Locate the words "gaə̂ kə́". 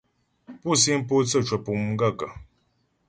1.99-2.31